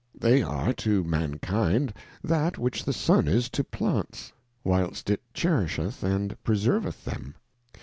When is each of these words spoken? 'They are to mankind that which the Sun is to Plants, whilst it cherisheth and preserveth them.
'They 0.31 0.41
are 0.41 0.73
to 0.81 1.03
mankind 1.03 1.93
that 2.23 2.57
which 2.57 2.83
the 2.85 2.91
Sun 2.91 3.27
is 3.27 3.49
to 3.49 3.63
Plants, 3.63 4.33
whilst 4.63 5.11
it 5.11 5.21
cherisheth 5.35 6.01
and 6.03 6.35
preserveth 6.43 7.05
them. 7.05 7.35